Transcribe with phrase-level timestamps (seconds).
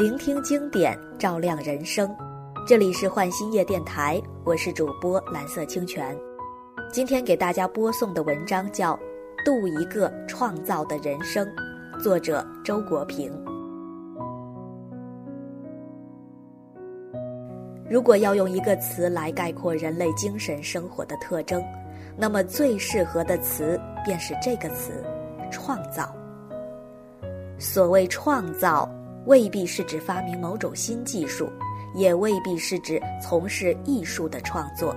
[0.00, 2.10] 聆听经典，照亮人生。
[2.66, 6.16] 这里是焕新夜电台，我是主播蓝色清泉。
[6.90, 8.94] 今天给大家播送的文章叫
[9.44, 11.46] 《度一个创造的人生》，
[12.02, 13.30] 作者周国平。
[17.86, 21.62] 如果要用一个词来概括人类精神生活的特征，
[22.16, 25.04] 那么最适合的词便是这个词——
[25.52, 26.10] 创造。
[27.58, 28.88] 所谓创造，
[29.26, 31.50] 未必是指发明某种新技术，
[31.94, 34.94] 也未必是指从事艺术的创作，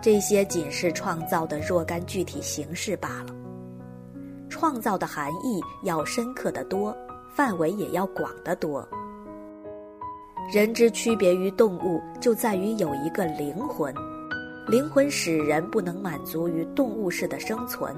[0.00, 3.34] 这些仅是创造的若干具体形式罢了。
[4.48, 6.96] 创造的含义要深刻的多，
[7.34, 8.86] 范围也要广得多。
[10.52, 13.94] 人之区别于动物，就在于有一个灵魂。
[14.66, 17.94] 灵魂使人不能满足于动物式的生存，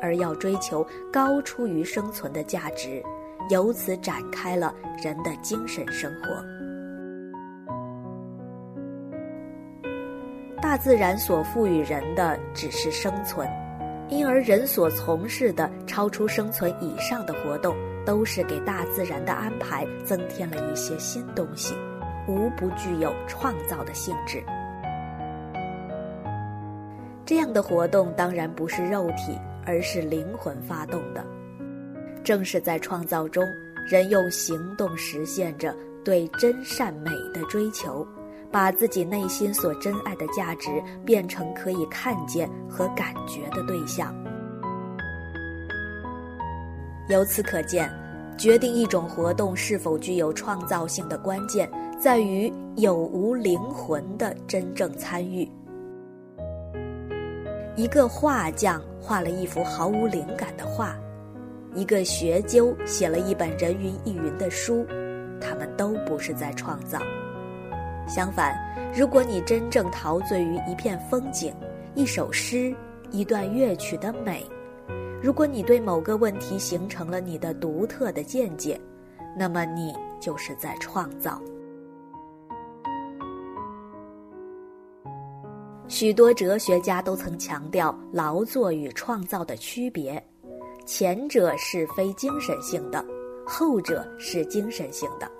[0.00, 3.02] 而要追求高出于生存的价值，
[3.50, 6.42] 由此展开了人的精神生活。
[10.60, 13.48] 大自然所赋予人的只是生存，
[14.08, 17.74] 因而人所从事的超出生存以上的活动，
[18.06, 21.74] 都是给大自然的安排增添了一些新东西。
[22.28, 24.40] 无不具有创造的性质。
[27.26, 31.24] 这样的活动当然不是肉体，而是灵魂发动的。
[32.22, 33.44] 正是在创造中，
[33.88, 38.06] 人用行动实现着对真善美的追求，
[38.50, 40.70] 把自己内心所珍爱的价值
[41.04, 44.14] 变成可以看见和感觉的对象。
[47.08, 47.90] 由此可见，
[48.38, 51.70] 决定一种活动是否具有创造性的关键。
[52.00, 55.48] 在于有无灵魂的真正参与。
[57.76, 60.96] 一个画匠画了一幅毫无灵感的画，
[61.74, 64.86] 一个学究写了一本人云亦云的书，
[65.40, 66.98] 他们都不是在创造。
[68.06, 68.54] 相反，
[68.94, 71.54] 如果你真正陶醉于一片风景、
[71.94, 72.74] 一首诗、
[73.10, 74.44] 一段乐曲的美，
[75.22, 78.78] 如果你对某个问题形成了你的独特的见解，
[79.34, 81.40] 那么你就是在创造。
[85.88, 90.22] 许多哲学家都曾强调劳作与创造的区别，
[90.84, 93.04] 前者是非精神性的，
[93.46, 95.30] 后者是精神性的。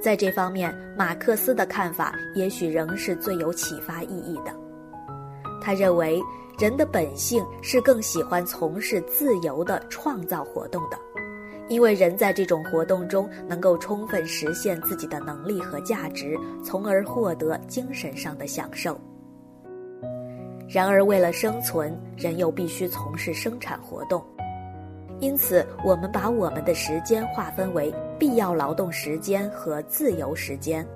[0.00, 4.54] 在这方面，马克思的看法也许仍是最有启发意义的。
[5.60, 6.20] 他认为，
[6.58, 10.98] 人的本性是更喜欢从事自由的创造活动的，
[11.68, 19.00] 因为人在这种活动中能够充分实现自己的能力和价值，从而获得精神上的享受。
[20.68, 24.22] 然而，为了生存，人又必须从事生产活动，
[25.24, 30.86] 因此，我们把我们的时间划分为必要劳动时间和自由时间。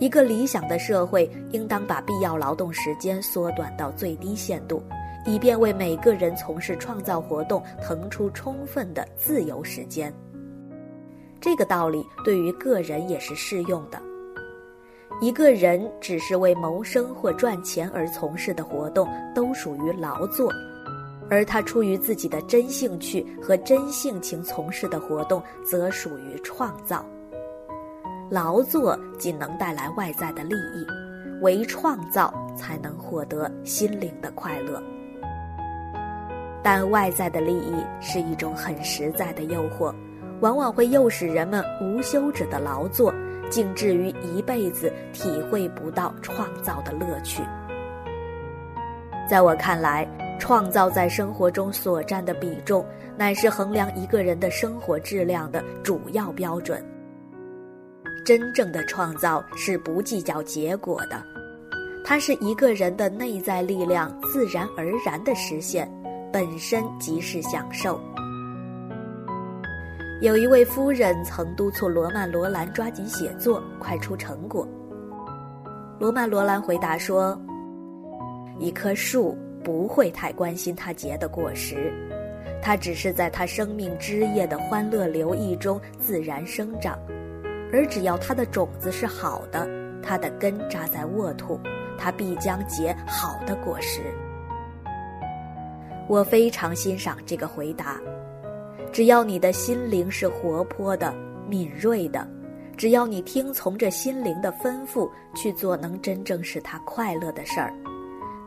[0.00, 4.82] 一个理想的社会应当把必要劳动时间缩短到最低限度，
[5.24, 10.12] 以便为每个人从事创造活动腾出充分的自由时间。
[11.40, 14.02] 这个道理对于个人也是适用的。
[15.20, 20.48] 一个人只是为谋生或赚钱而从事的活动，都属于劳作；
[21.32, 27.02] 而他出于自己的真兴趣和真性情从事的活动，则属于创造。
[28.30, 30.86] 劳作仅能带来外在的利益，
[31.40, 34.82] 唯创造才能获得心灵的快乐。
[36.62, 39.90] 但外在的利益是一种很实在的诱惑，
[40.42, 43.10] 往往会诱使人们无休止的劳作。
[43.50, 47.42] 竟至于一辈子体会不到创造的乐趣。
[49.28, 50.08] 在我看来，
[50.42, 52.84] 创造在生活中所占的比重，
[53.16, 56.84] 乃是衡量一个人的生活质量的主要标准。
[58.24, 61.22] 真正的创造是不计较结果的，
[62.04, 65.88] 它是一个人的内在力量自然而然的实现，
[66.32, 68.00] 本身即是享受。
[70.22, 74.66] 有一位夫人曾督促罗曼·罗兰抓紧写作，快出成果。
[76.00, 77.40] 罗曼·罗兰回答说
[78.58, 81.92] ：“一棵树不会太关心它结的果实，
[82.62, 86.98] 它只是在它生命枝叶的欢乐流溢中自然生长，
[87.72, 89.68] 而只要它的种子是好的，
[90.02, 91.58] 它的根扎在沃土，
[91.98, 94.00] 它必将结好的果实。”
[96.08, 98.00] 我非常欣赏这个回答。
[98.92, 101.14] 只要你的心灵是活泼的、
[101.48, 102.28] 敏锐的，
[102.76, 107.72] 只要你听从着心灵的吩咐去做能真正使他快乐的事儿，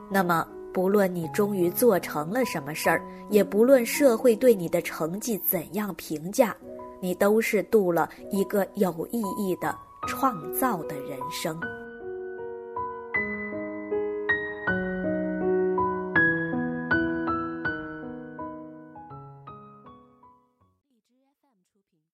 [0.08, 6.54] 那么不论你终于做成了什么事儿，也不论社会对你的成绩怎样评价，
[7.00, 9.74] 你都是度了一个有意义的
[10.06, 11.58] 创造的人生。